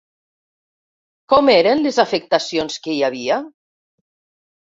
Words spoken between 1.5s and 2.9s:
eren les afectacions